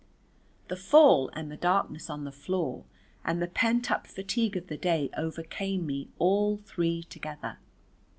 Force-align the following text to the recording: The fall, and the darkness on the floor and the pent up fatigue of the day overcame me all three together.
The 0.67 0.75
fall, 0.75 1.29
and 1.33 1.51
the 1.51 1.55
darkness 1.55 2.09
on 2.09 2.23
the 2.23 2.31
floor 2.31 2.85
and 3.23 3.39
the 3.39 3.45
pent 3.45 3.91
up 3.91 4.07
fatigue 4.07 4.57
of 4.57 4.65
the 4.65 4.75
day 4.75 5.11
overcame 5.15 5.85
me 5.85 6.07
all 6.17 6.57
three 6.57 7.03
together. 7.03 7.59